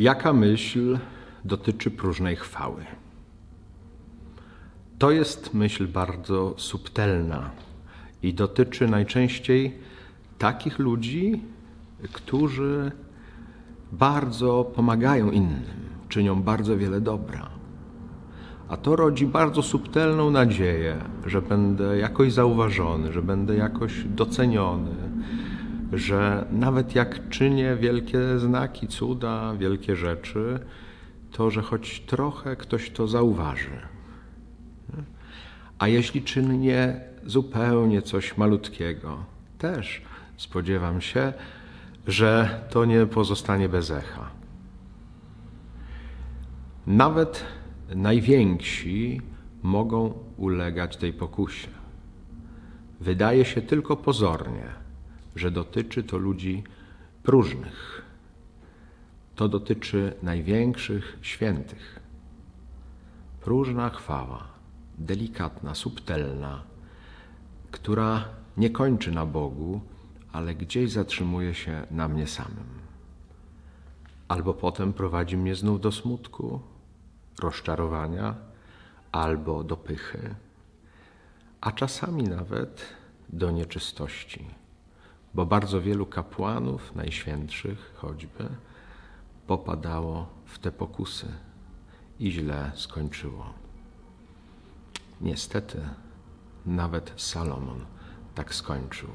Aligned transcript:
Jaka 0.00 0.32
myśl 0.32 0.98
dotyczy 1.44 1.90
próżnej 1.90 2.36
chwały? 2.36 2.84
To 4.98 5.10
jest 5.10 5.54
myśl 5.54 5.88
bardzo 5.88 6.54
subtelna 6.56 7.50
i 8.22 8.34
dotyczy 8.34 8.88
najczęściej 8.88 9.78
takich 10.38 10.78
ludzi, 10.78 11.42
którzy 12.12 12.92
bardzo 13.92 14.64
pomagają 14.74 15.30
innym, 15.30 15.64
czynią 16.08 16.42
bardzo 16.42 16.76
wiele 16.76 17.00
dobra. 17.00 17.50
A 18.68 18.76
to 18.76 18.96
rodzi 18.96 19.26
bardzo 19.26 19.62
subtelną 19.62 20.30
nadzieję, 20.30 20.96
że 21.26 21.42
będę 21.42 21.98
jakoś 21.98 22.32
zauważony, 22.32 23.12
że 23.12 23.22
będę 23.22 23.56
jakoś 23.56 24.04
doceniony, 24.04 25.09
że 25.92 26.46
nawet 26.50 26.94
jak 26.94 27.28
czynię 27.28 27.76
wielkie 27.76 28.38
znaki, 28.38 28.88
cuda, 28.88 29.54
wielkie 29.54 29.96
rzeczy, 29.96 30.60
to 31.32 31.50
że 31.50 31.62
choć 31.62 32.00
trochę 32.00 32.56
ktoś 32.56 32.90
to 32.90 33.08
zauważy. 33.08 33.80
A 35.78 35.88
jeśli 35.88 36.22
czynię 36.22 37.00
zupełnie 37.26 38.02
coś 38.02 38.36
malutkiego, 38.36 39.24
też 39.58 40.02
spodziewam 40.36 41.00
się, 41.00 41.32
że 42.06 42.60
to 42.70 42.84
nie 42.84 43.06
pozostanie 43.06 43.68
bez 43.68 43.90
echa. 43.90 44.30
Nawet 46.86 47.44
najwięksi 47.94 49.20
mogą 49.62 50.12
ulegać 50.36 50.96
tej 50.96 51.12
pokusie. 51.12 51.68
Wydaje 53.00 53.44
się 53.44 53.62
tylko 53.62 53.96
pozornie, 53.96 54.64
że 55.36 55.50
dotyczy 55.50 56.02
to 56.02 56.18
ludzi 56.18 56.64
próżnych. 57.22 58.02
To 59.36 59.48
dotyczy 59.48 60.14
największych 60.22 61.18
świętych. 61.22 62.00
Próżna 63.40 63.90
chwała, 63.90 64.48
delikatna, 64.98 65.74
subtelna, 65.74 66.62
która 67.70 68.24
nie 68.56 68.70
kończy 68.70 69.12
na 69.12 69.26
Bogu, 69.26 69.80
ale 70.32 70.54
gdzieś 70.54 70.90
zatrzymuje 70.90 71.54
się 71.54 71.86
na 71.90 72.08
mnie 72.08 72.26
samym. 72.26 72.80
Albo 74.28 74.54
potem 74.54 74.92
prowadzi 74.92 75.36
mnie 75.36 75.54
znów 75.54 75.80
do 75.80 75.92
smutku, 75.92 76.60
rozczarowania, 77.38 78.34
albo 79.12 79.64
do 79.64 79.76
pychy, 79.76 80.34
a 81.60 81.72
czasami 81.72 82.22
nawet 82.22 82.82
do 83.28 83.50
nieczystości, 83.50 84.46
bo 85.34 85.46
bardzo 85.46 85.80
wielu 85.80 86.06
kapłanów, 86.06 86.94
najświętszych 86.96 87.92
choćby, 87.96 88.48
popadało 89.46 90.26
w 90.44 90.58
te 90.58 90.72
pokusy 90.72 91.26
i 92.18 92.30
źle 92.30 92.72
skończyło. 92.74 93.54
Niestety, 95.20 95.88
nawet 96.66 97.12
Salomon 97.16 97.86
tak 98.34 98.54
skończył. 98.54 99.08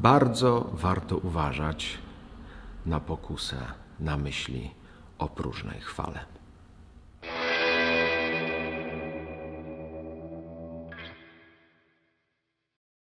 Bardzo 0.00 0.70
warto 0.72 1.18
uważać 1.18 1.98
na 2.86 3.00
pokusę, 3.00 3.56
na 4.00 4.16
myśli 4.16 4.70
o 5.18 5.28
próżnej 5.28 5.80
chwale. 5.80 6.39